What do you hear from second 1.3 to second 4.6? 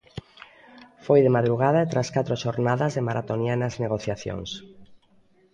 madrugada e tras catro xornadas de maratonianas negociacións.